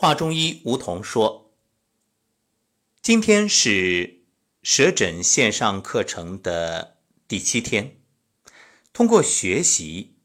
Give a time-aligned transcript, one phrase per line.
[0.00, 1.50] 华中医吴桐说
[3.02, 4.22] ：“今天是
[4.62, 8.00] 舌诊线上课程的第七天，
[8.92, 10.16] 通过学习，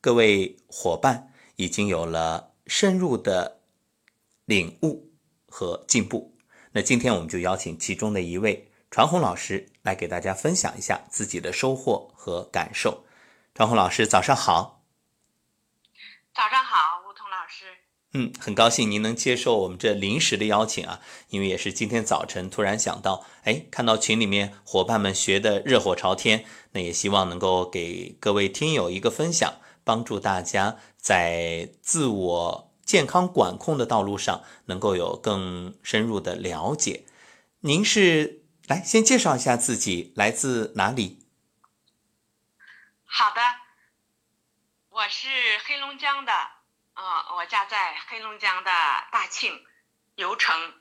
[0.00, 3.60] 各位伙伴已经有了深入的
[4.46, 5.12] 领悟
[5.46, 6.34] 和进步。
[6.72, 13.04] 那今天我们就邀请其中的一位传红老师来给大家分享一下自己的收获和感受。
[13.54, 14.82] 传红老师，早上好。
[16.32, 17.66] 早上好，吴桐老师。”
[18.14, 37.04] 嗯，很高兴您能接受我们这临时的邀请啊，因为也是今天早晨突然想到，哎，看到群里面伙伴们学的热火朝天，那也希望能够给各位听友一个分享，帮助大家在自我健康管控的道路上能够有更深入的了解。
[37.60, 41.26] 您是来先介绍一下自己，来自哪里？
[43.04, 43.40] 好的，
[44.88, 45.28] 我是
[45.66, 46.57] 黑龙江的。
[46.98, 48.70] 啊，我家在黑龙江的
[49.12, 49.64] 大庆
[50.16, 50.74] 油城，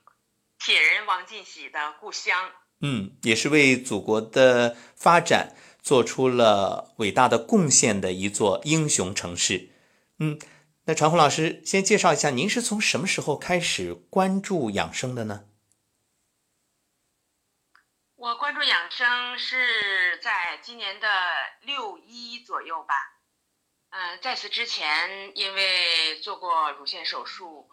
[0.58, 2.52] 铁人王进喜的故乡。
[2.82, 9.70] 嗯，也是为祖国的发展做出了伟大的贡献的一座英雄城市。
[10.18, 10.40] 嗯，
[10.86, 15.46] 那传红老师先介绍一下，您是从什么时候开始关注养生的呢？
[18.16, 21.08] 我关注养生是在今年的
[21.62, 23.17] 六一左右吧。
[24.00, 27.68] 嗯，在此之前，因为做过乳腺手术，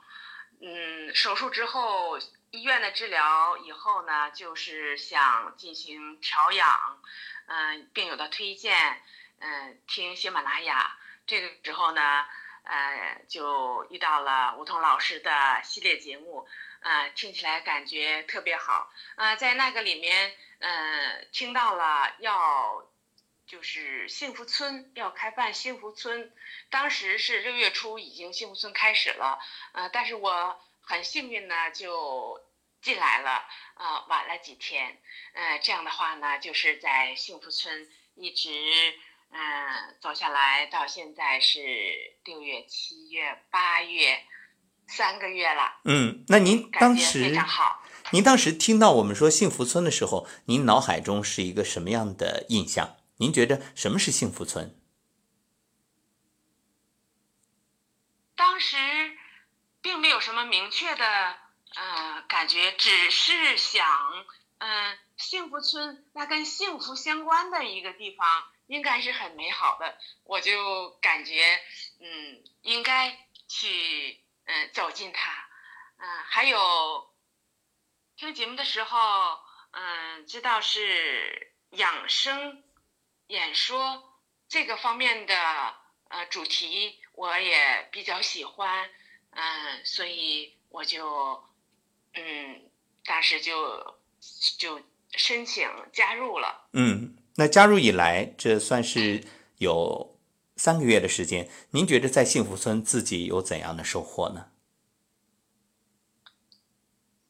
[0.63, 2.19] 嗯，手术之后
[2.51, 7.03] 医院的治疗以后呢，就是想进行调养，
[7.47, 9.03] 嗯，病友的推荐，
[9.39, 12.25] 嗯，听喜马拉雅，这个时候呢，
[12.63, 16.49] 呃，就遇到了吴桐老师的系列节目，
[16.81, 22.89] 呃，听起来感觉特别好，呃，在那个里面，嗯，听到了要。
[23.47, 26.33] 就是幸福村要开办幸福村，
[26.71, 29.39] 当时是六月初已经幸福村开始了，
[29.73, 32.41] 呃，但是我很幸运呢就
[32.81, 33.45] 进来了，
[33.77, 34.99] 呃，晚了几天，
[35.35, 38.49] 呃，这样的话呢，就是在幸福村一直
[39.31, 41.61] 嗯走下来，到现在是
[42.25, 44.25] 六月、七月、八月，
[44.89, 45.81] 三个月了。
[45.85, 47.83] 嗯，那您当时非常好。
[48.11, 52.97] 您当时听到我们说幸福村的时候，您脑海中是一个什么样的印象？
[53.17, 54.77] 您觉得什么是幸福村？
[58.35, 58.77] 当时
[59.81, 61.39] 并没有什么明确的
[61.77, 63.87] 呃感觉，只是想，
[64.59, 68.27] 嗯，幸福村那跟幸福相关的一个地方
[68.67, 71.61] 应该是很美好的，我就感觉
[72.01, 75.31] 嗯应该去嗯走进它，
[75.99, 77.15] 嗯，还有
[78.17, 78.99] 听节目的时候
[79.71, 82.64] 嗯知道是养生。
[83.29, 85.35] 演说这个方面的
[86.09, 88.89] 呃主题我也比较喜欢，
[89.31, 91.45] 嗯，所以我就
[92.15, 92.71] 嗯
[93.05, 94.01] 当时就
[94.59, 94.81] 就
[95.13, 96.69] 申请加入了。
[96.73, 99.25] 嗯，那加入以来，这算是
[99.59, 100.19] 有
[100.57, 101.51] 三个月的时间。
[101.71, 104.51] 您觉得在幸福村自己有怎样的收获呢？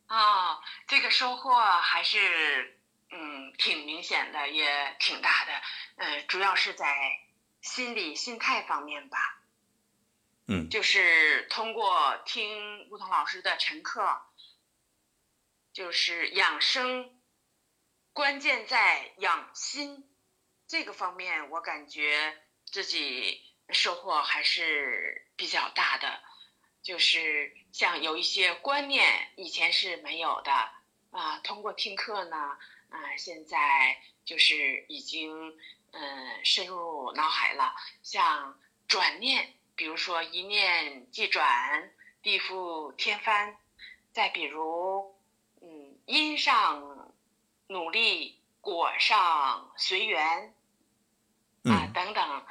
[0.07, 2.74] 啊，这个收获还是
[3.17, 5.53] 嗯挺明显的，也挺大的。
[5.97, 7.21] 呃，主要是在
[7.61, 9.41] 心理心态方面吧。
[10.49, 14.21] 嗯，就是通过听吴桐老师的晨课，
[15.73, 17.19] 就是养生，
[18.13, 20.11] 关键在养心
[20.67, 26.21] 这个方面，我感觉自己收获还是比较大的。
[26.83, 30.53] 就是像有一些观念以前是没有的
[31.11, 32.59] 啊，通过听课呢，
[32.95, 35.55] 啊，现在就是已经。
[35.97, 37.73] 嗯，深入脑海了。
[38.03, 43.55] 像转念，比如说一念即转，地覆天翻；
[44.11, 45.15] 再比如，
[45.61, 47.15] 嗯，因上
[47.69, 50.53] 努力，果上随缘，
[51.63, 52.45] 啊，等等，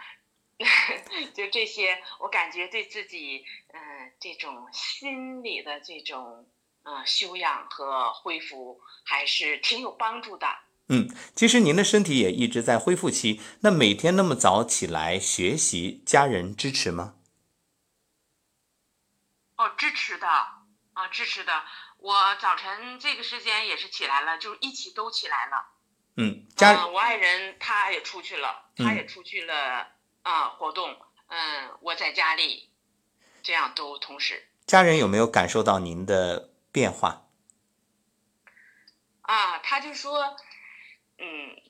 [1.36, 6.48] 就这些，我感觉对自己，嗯，这种心理的这种，
[6.84, 10.48] 嗯，修养和恢复，还是挺有帮助的。
[10.90, 13.42] 嗯，其实您的身体也一直在恢复期。
[13.62, 17.16] 那每天那么早起来学习，家人支持吗？
[19.56, 21.64] 哦，支持的啊，支持的。
[22.00, 25.68] 我早晨这个时间也是起来了，就一起都起来了。
[26.18, 29.88] 嗯，家我爱人他也出去了，他也出去了
[30.24, 30.98] 啊，活动。
[31.28, 32.70] 嗯，我在家里，
[33.42, 34.50] 这样都同时。
[34.66, 37.30] 家人有没有感受到您的变化？
[39.22, 40.36] 啊，他就说。
[41.20, 41.62] 嗯，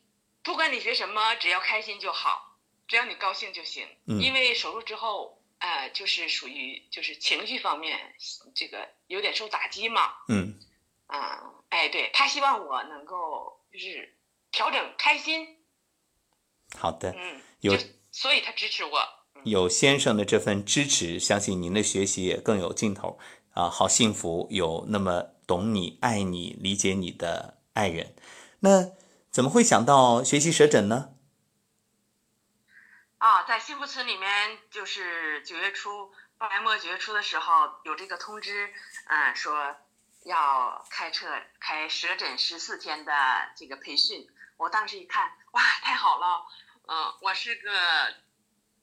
[0.41, 2.57] 不管你学什么，只要开心就好，
[2.87, 3.85] 只要你高兴就行。
[4.07, 4.19] 嗯。
[4.19, 8.15] 因为手术之后，呃，就是属于就是情绪方面
[8.55, 10.13] 这个有点受打击嘛。
[10.29, 10.57] 嗯
[11.07, 14.17] 啊，哎，对他希望我能够就是
[14.51, 15.59] 调整开心。
[16.79, 17.77] 好的，嗯，有
[18.11, 19.07] 所以他支持我。
[19.43, 23.19] 有先生的这份支持，相信您的学习也更有劲头
[23.53, 23.69] 啊！
[23.69, 28.15] 好幸福，有那么懂你、爱你、理解你的爱人。
[28.59, 28.91] 那
[29.31, 31.13] 怎么会想到学习舌诊呢？
[33.19, 37.53] 啊，在幸福村里面，就是九月初、八月末九月初的时候
[37.83, 38.73] 有这个通知，
[39.07, 39.75] 嗯，说
[40.25, 41.27] 要开设
[41.59, 43.13] 开舌诊十四天的
[43.55, 44.27] 这个培训。
[44.57, 46.45] 我当时一看，哇，太好了！
[46.87, 47.71] 嗯，我是个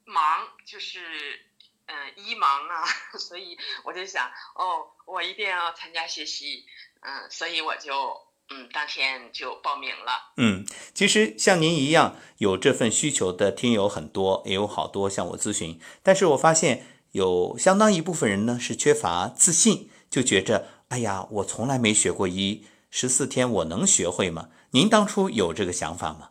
[0.04, 1.49] 忙，就是
[1.90, 2.84] 嗯医盲啊，
[3.18, 6.64] 所以我就想，哦，我一定要参加学习，
[7.00, 8.16] 嗯，所以我就
[8.48, 10.32] 嗯当天就报名了。
[10.36, 10.64] 嗯，
[10.94, 15.80] 其实像您一样有这份需求的听友很多，也有好多向我咨询。
[16.02, 24.48] 但是我发现有相当一部分人呢是缺乏自信，就觉着，哎呀，我从来没学过医，十四天我能学会吗？
[24.72, 26.30] 您当初有这个想法吗？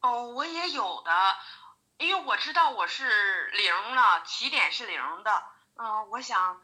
[0.00, 1.51] 哦，我也有的，因
[2.14, 5.42] 为我知道我是零了，起点是零的。
[5.76, 6.60] 嗯、我想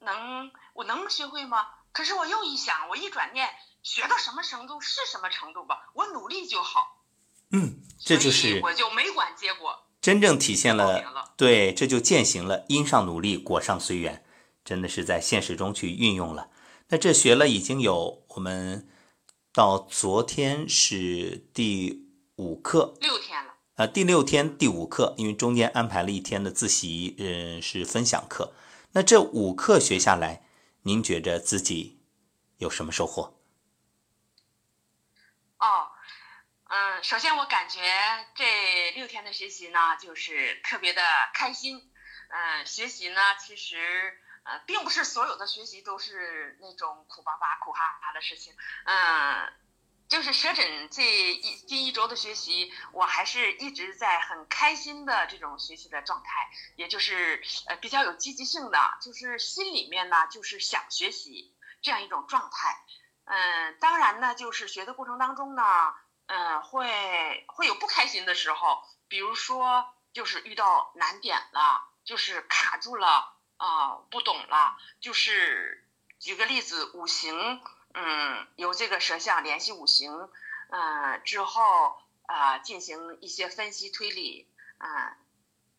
[0.00, 1.66] 能我能学会吗？
[1.92, 3.48] 可是我又一想，我一转念，
[3.82, 7.02] 学到什么程度是什么程度吧，我努力就好。
[7.50, 9.84] 嗯，这就是我就没管结果。
[10.00, 14.24] 真正体现了了对，这就践行了因上努力，果上随缘，
[14.64, 16.50] 真的是在现实中去运用了。
[16.88, 18.88] 那这学了已经有我们
[19.52, 22.06] 到昨天是第
[22.36, 28.52] 五课，六天了，啊，第六天第五课，因为中间安排了一天的自习，嗯，是分享课。
[28.90, 30.42] 那这五课学下来，
[30.82, 32.02] 您觉着自己
[32.56, 33.38] 有什么收获？
[35.58, 35.92] 哦，
[36.64, 37.78] 嗯，首先我感觉
[38.34, 41.00] 这六天的学习呢，就是特别的
[41.32, 41.92] 开心。
[42.30, 43.76] 嗯，学习呢，其实
[44.42, 48.52] 呃，并不是所有的学习都是那种苦巴巴、苦哈哈的事情。
[48.86, 49.52] 嗯，
[50.08, 62.82] 就是舌诊这一近一周的学习，我还是一直在很开心的这种学习的状态，也就是呃比较有积极性的，就是心里面呢就是想学习这样一种状态。
[63.24, 65.62] 嗯，当然呢，就是学的过程当中呢，
[66.26, 75.86] 嗯，会会有不开心的时候，比如说就是遇到难点了，就是卡住了啊、不懂了，就是
[76.18, 77.60] 举个例子，五行，
[78.00, 80.30] 嗯，由这个舌象联系五行，
[80.70, 84.48] 嗯，之后啊、进行一些分析推理，
[84.78, 85.16] 嗯。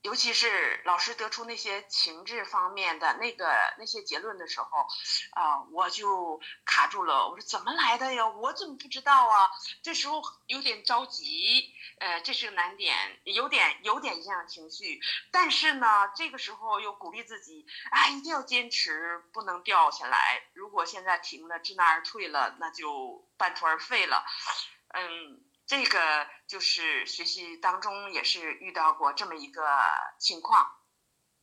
[0.01, 4.87] 尤其是老师得出那些情志方面的那个那些结论的时候，
[5.31, 7.27] 啊、我就卡住了。
[7.27, 8.27] 我说怎么来的呀？
[8.27, 9.49] 我怎么不知道啊？
[9.83, 15.01] 这时候有点着急，呃，这是个难点，有点有点影响情绪。
[15.31, 20.43] 但是呢，这个时候又鼓励自己，啊，一定要坚持，不能掉下来。
[20.53, 24.23] 如果现在停了，知难而退了，那就半途而废了。
[24.91, 29.63] 嗯，这个就是学习当中也是遇到过这么一个
[30.17, 30.79] 情况。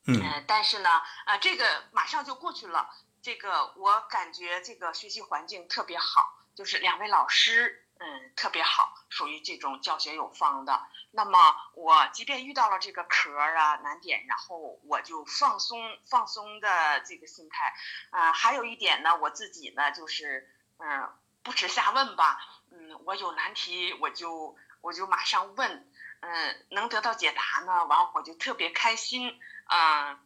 [0.05, 0.89] 嗯呃，但是呢，
[1.25, 2.93] 啊、这个马上就过去了。
[3.21, 10.85] 这个我感觉这个学习环境特别好，就是两位老师，嗯，特别好，属于这种教学有方的。
[11.11, 17.73] 那么我即便遇到了这个壳儿啊难点，然后我就放松放松的这个心态。
[18.09, 21.09] 啊、还有一点呢，我自己呢就是，嗯、
[21.43, 22.37] 不耻下问吧，
[22.71, 30.19] 嗯，我有难题我就我就马上问，嗯、能得到解答呢，完我就特别开心，嗯、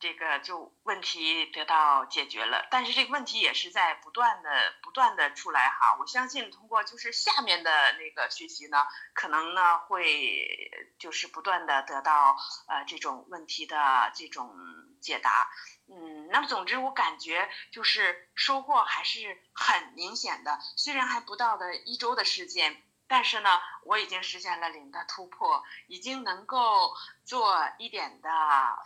[0.00, 4.50] 这个就问题得到解决了，但是这个问题也是在不断的、
[4.82, 5.96] 不断的出来哈。
[6.00, 14.56] 我相信通过就是下面的那个学习呢，可能呢会就是不断的得到呃这种问题的这种
[15.02, 15.50] 解答。
[15.86, 22.82] 嗯，那么总之我感觉就是收获还是很明显的，虽然还不到的一周的时间。
[23.12, 28.30] 但是呢，我已经实现了零的突破，已经能够做一点的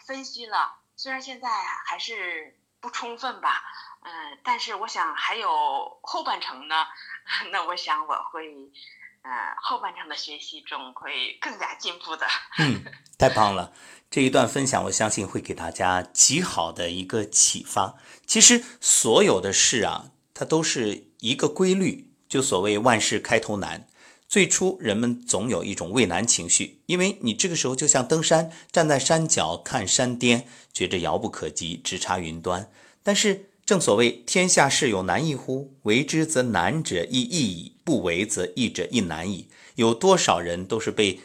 [0.06, 0.78] 分析了。
[0.96, 1.48] 虽然现在
[1.86, 3.62] 还是不充分吧，
[4.02, 6.86] 嗯，但是我想还有后半程呢。
[7.50, 8.54] 那我想我会，
[9.22, 9.30] 呃，
[9.62, 12.26] 后半程的学习中会更加进步的。
[12.58, 12.84] 嗯，
[13.18, 13.72] 太棒了！
[14.10, 17.96] 这一段分享，我相信会给大家极好的一个启发。
[18.26, 23.88] 其实所有的事啊，它都是一个规律，就所谓万事开头难。
[24.28, 32.68] 最初人们总有一种畏难情绪，因为你这个时候就像登山，站在山脚看山巅，觉着遥不可及，直插云端。
[33.02, 35.74] 但是正所谓天下事有难易乎？
[35.82, 39.48] 为之则难者亦易矣，不为则易者亦难矣。
[39.76, 41.20] 有多少人都是被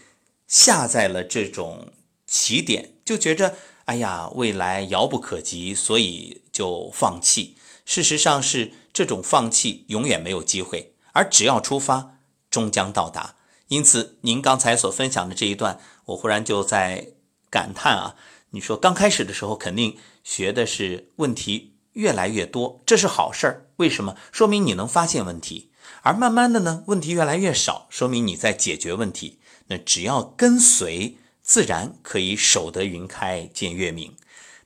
[0.48, 1.88] 下在了这种
[2.28, 7.56] 起点，就觉着哎呀，未来遥不可及，所以就放弃。
[7.86, 12.19] 事实上是这种放弃永远没有机会，而只要出发，
[12.60, 13.36] 终将到达。
[13.70, 17.14] 因此，您刚才所分享的这一段，我忽然就在
[17.50, 18.16] 感叹啊，
[18.50, 23.68] 你说刚开始的时候肯定学的是问题越来越多，这是好事儿。
[23.78, 24.16] 为什么？
[24.32, 25.72] 说明你能发现问题。
[26.02, 29.40] 而慢慢的呢，问题越来越少，说明你在解决问题。
[29.68, 34.16] 那只要跟随，自然可以守得云开见月明。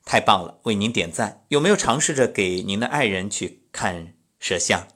[0.06, 1.44] 太棒了，为您点赞。
[1.50, 4.88] 有没有尝试着给您的爱人去看舌象？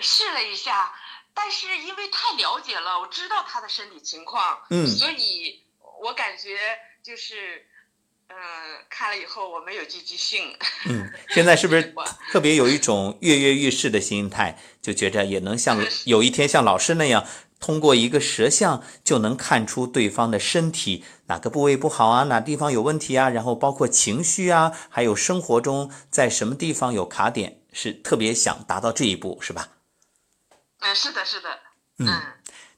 [0.00, 0.94] 试了一下，
[1.34, 5.62] 但是因为太了解了，我知道他的身体情况，嗯，所以
[6.02, 6.58] 我感觉
[7.02, 7.66] 就是。
[8.28, 8.36] 嗯，
[8.90, 10.52] 看了以后我没有积极性。
[10.86, 11.94] 嗯，现在是不是
[12.32, 17.24] 特别有一种跃跃欲试的心态，就觉着也能像有一天像老师那样，
[17.60, 29.68] 通过一个舌象就能看出对方的身体哪个部位不好啊，哪地方有问题啊，然后包括情绪啊，还有生活中在什么地方有卡点，是特别想达到这一步，是吧？
[30.86, 31.48] 嗯，是的，是的，
[31.98, 32.06] 嗯。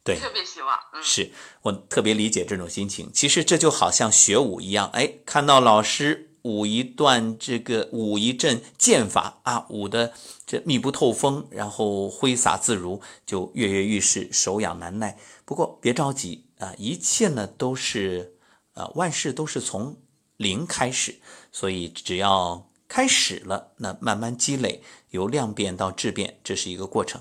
[0.04, 3.10] 对，特别希望，是我特别理解这种心情。
[3.12, 10.14] 其实这就好像学武一样，哎，看到老师舞一段这个舞一阵剑法啊，舞的
[10.46, 15.18] 这密不透风，然后挥洒自如，就跃跃欲试，手痒难耐。
[15.44, 18.38] 不过别着急啊，一切呢都是
[18.72, 20.00] 呃万事都是从
[20.38, 21.20] 零开始，
[21.52, 27.20] 所以只要开始了，那慢慢积累，由量变到质变，这是一个过程。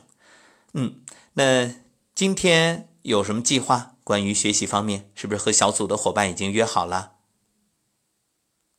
[0.77, 1.03] 嗯，
[1.33, 1.87] 那。
[2.17, 3.91] 今天有什么计划？
[4.03, 7.13] 关于学习方面，是不是和小组的伙伴已经约好了？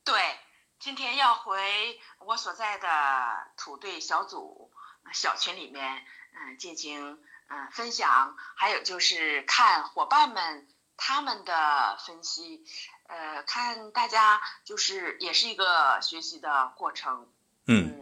[0.02, 0.20] 对，
[0.80, 2.88] 今天要回我所在的
[3.56, 4.72] 土队小组
[5.12, 12.64] 小群里面，嗯，进行嗯分享，还有就是看伙伴们他们的分析，
[13.04, 17.28] 呃，看大家就是也是一个学习的过程，
[17.68, 17.97] 嗯。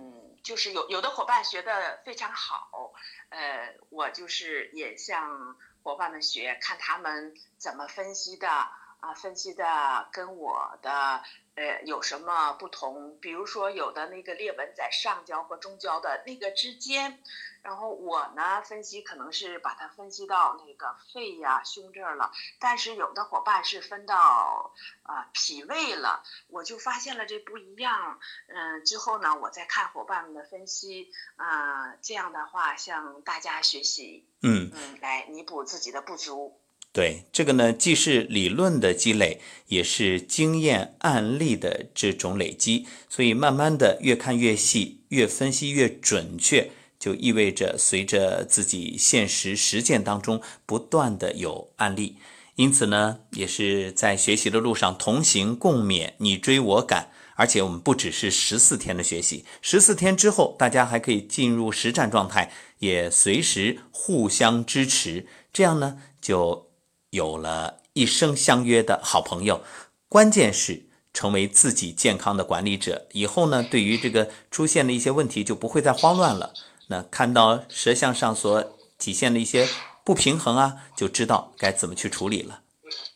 [0.47, 2.93] 就是有有的伙伴学的非常好，
[3.31, 11.25] 呃，我就是也向伙伴们学，看他们怎么分析的啊，分析的跟我的
[11.57, 13.19] 呃有什么不同？
[13.19, 17.21] 比如说有的那个裂纹在上焦和中焦的那个之间。
[17.67, 22.31] 然后我呢分析可能是把它分析到那个肺呀、胸这儿了，
[22.61, 28.21] 但是有的伙伴是分到啊脾胃了，我就发现了这不一样。
[28.47, 36.61] 嗯，之后呢我再看伙伴们的分析，啊，这样的话向大家学习，嗯嗯，来弥补自己的不足。
[36.93, 46.71] 对，这个呢既是理论的积累，也是经验案例的这种累积，所以慢慢的越看越细，越分析越准确。
[46.99, 52.17] 就意味着随着自己现实实践当中不断的有案例，
[52.55, 57.11] 因此呢，也是在学习的路上同行共勉，你追我赶。
[57.39, 66.71] 而且我们不只是十四天的学习，十四天之后大家还可以进入实战状态，也随时互相支持，这样呢就
[67.11, 69.63] 有了一生相约的好朋友。
[70.09, 76.55] 关键是成为自己健康的管理者，以后呢对于这个出现的一些问题就不会再慌乱了。
[76.89, 79.69] 那看到舌象上所体现的一些
[80.05, 82.63] 不平衡啊，就知道该怎么去处理了。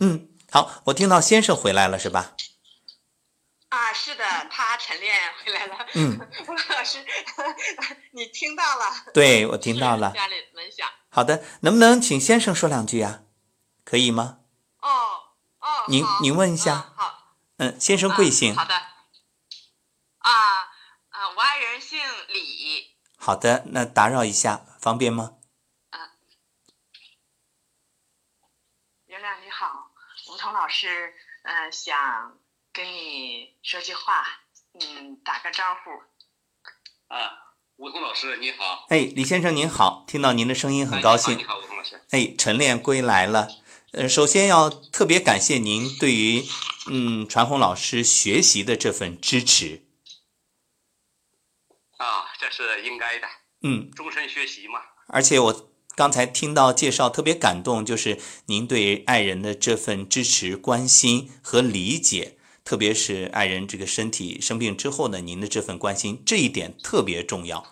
[0.00, 2.34] 嗯，好，我听到先生回来了，是吧？
[3.68, 5.86] 啊，是的，他晨练回来了。
[5.94, 7.04] 嗯，吴 老师，
[8.10, 8.84] 你听到了？
[9.14, 10.10] 对，我听到了。
[10.10, 10.88] 家里门响。
[11.08, 13.22] 好的，能不能请先生说两句啊？
[13.84, 14.38] 可以吗？
[14.80, 14.88] 哦
[15.60, 16.92] 哦，您您问一下。
[16.96, 17.36] 好。
[17.58, 18.56] 嗯，先生贵姓？
[18.56, 18.74] 好的。
[18.74, 20.32] 啊
[21.10, 22.89] 啊，我爱人姓李。
[23.22, 25.34] 好的，那打扰一下，方便吗？
[25.90, 26.00] 嗯，
[29.08, 29.90] 袁亮你好，
[30.30, 31.12] 吴彤老师，
[31.42, 32.38] 嗯，想
[32.72, 34.24] 跟你说句话，
[34.72, 35.90] 嗯，打个招呼。
[37.14, 38.86] 啊，吴彤老师你好。
[38.88, 41.36] 哎，李先生您好，听到您的声音很高兴。
[41.36, 42.02] 你好，吴彤老师。
[42.12, 43.48] 哎，晨练归来了，
[43.92, 46.42] 呃，首先要特别感谢您对于
[46.90, 49.84] 嗯传红老师学习的这份支持。
[52.00, 53.26] 啊，这是应该的。
[53.62, 54.80] 嗯，终身学习嘛。
[55.09, 67.66] 而且我刚才听到介绍，特别感动，就是您对爱人的这份支持、关心和理解，特别是爱人这个身体生病之后呢，您的这份关心，这一点特别重要，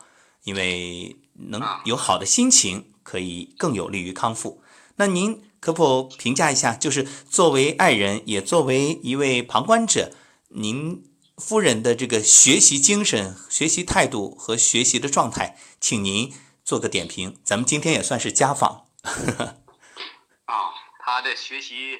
[0.44, 4.62] 因为能有好的心情，可以更有利于康复。
[4.96, 10.12] 那您可否评价一下，就是作为爱人，也作为一位旁观者，
[10.48, 11.07] 您？
[11.38, 17.40] 夫人的这个学习精神、学习态度和学习的状态，请您做个点评。
[17.44, 18.88] 咱们今天也算是家访。
[19.02, 21.92] 啊，他的学习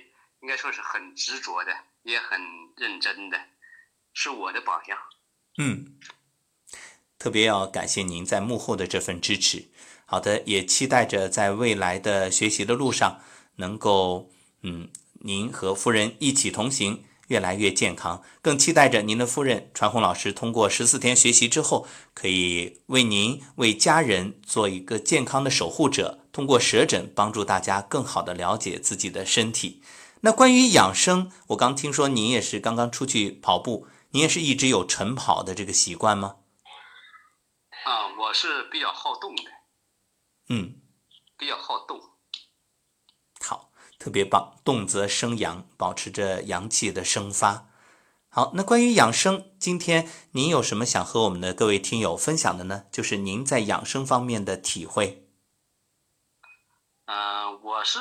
[0.42, 2.40] 应该说是很执着的，也很
[2.76, 3.38] 认真的，
[4.12, 4.98] 是我的榜样。
[5.58, 5.98] 嗯，
[7.18, 9.68] 特别要感谢您在幕后的这份支持。
[10.04, 13.20] 好的，也期待着在未来的学习的路上，
[13.56, 14.30] 能够
[14.62, 14.90] 嗯，
[15.20, 17.04] 您和夫人一起同行。
[17.28, 26.20] 越来越健康，更期待着您的夫人传红老师通过十四天学习之后，可以为您、为家人做一个健康的守护者。
[26.30, 29.82] 通过舌诊帮助大家更好的了解自己的身体。
[30.20, 36.36] 那关于养生，我刚听说您也是刚刚出去跑步，您也是一直有晨跑的这个习惯吗？
[37.84, 39.42] 啊，我是比较好动的。
[40.48, 40.76] 嗯，
[41.36, 42.00] 比较好动。
[44.08, 47.68] 特别棒，动则生阳，保持着阳气的生发。
[48.30, 52.86] 好，那关于养生，今天您有什么想和我们的各位听友分享的呢？
[52.90, 55.28] 就是您在养生方面的体会。
[57.04, 57.98] 嗯，我是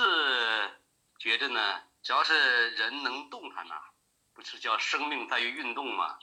[1.20, 1.60] 觉得呢，
[2.02, 3.76] 只要是人能动弹呢，
[4.34, 6.16] 不是叫生命在于运动吗？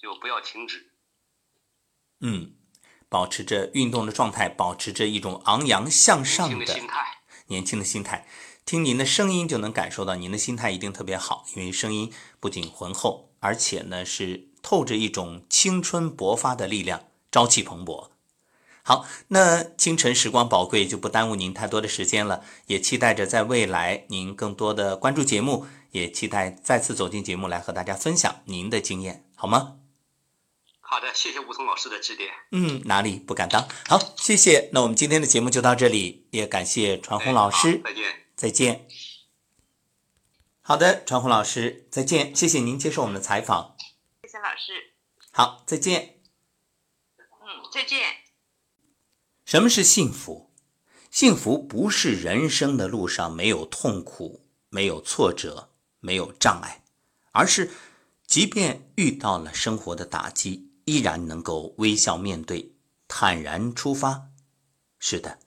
[0.00, 0.90] 就不要停止。
[2.18, 2.56] 嗯，
[3.08, 8.26] 保持着运动的状态，保持着一种昂扬向上的心态，年轻的心态。
[8.64, 18.08] 听您的声音就能感受到您的心态一定特别好，因为声音不仅浑厚，而且呢是透着一种青春勃发的力量，朝气蓬勃。
[18.84, 22.42] 好，那清晨时光宝贵，就不耽误您太多的时间了。
[22.66, 29.76] 也期待着在未来您更多的关注节目，也期待再次走进节目来和大家分享您的经验，好吗？
[30.80, 32.30] 好的，谢谢吴桐老师的指点。
[32.50, 33.68] 嗯，哪里不敢当。
[33.88, 34.68] 好，谢谢。
[34.72, 37.80] 那我们今天的节目就到这里，也感谢传红老师。
[37.84, 38.21] 再见。
[38.42, 38.88] 再见。
[40.62, 42.34] 好的，传红老师，再见。
[42.34, 43.76] 谢谢您接受我们的采访。
[44.24, 44.94] 谢谢老师。
[45.30, 46.18] 好，再见。
[47.18, 48.02] 嗯，再见。
[49.44, 50.50] 什么是幸福？
[51.08, 55.70] 幸福不是人生的路上没有痛苦、没有挫折、
[56.00, 56.82] 没有障碍，
[57.30, 57.70] 而是
[58.26, 62.74] 即便遇到了生活的打击，依然能够微笑面对，
[63.06, 64.30] 坦然出发。
[64.98, 65.38] 是的，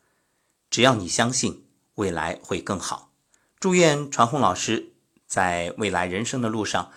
[0.70, 1.65] 只要你相信。
[1.96, 3.12] 未来会更好。
[3.60, 4.94] 祝愿传红老师
[5.26, 6.92] 在未来人生的路上，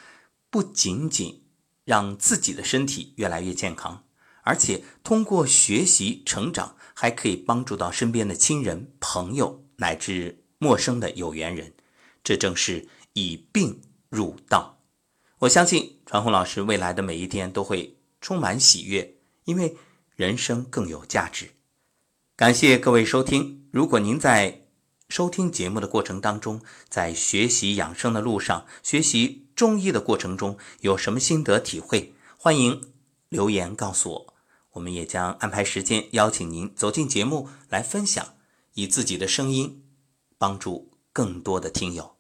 [0.51, 1.45] 不仅仅
[1.85, 4.05] 让自己的身体越来越健康，
[4.43, 11.73] 而且通过学习成长，还可以帮助到身边的亲人、朋友乃至陌生的有缘人。
[12.23, 13.81] 这正是以病
[14.11, 14.81] 入道。
[15.39, 19.77] 我相信传红老师未来的每一天都会充满喜悦，因为
[20.17, 21.51] 人生更有价值。
[22.37, 23.67] 感谢各位收听。
[23.71, 24.67] 如果您在
[25.09, 32.13] 收听节目的过程当中，在学习养生的路上，学习中医的过程中，有什么心得体会？
[32.37, 32.93] 欢迎
[33.31, 34.35] 留言告诉我，
[34.73, 38.35] 我们也将安排时间邀请您走进节目来分享，
[38.75, 39.83] 以自己的声音
[40.37, 42.18] 帮助更多的听友。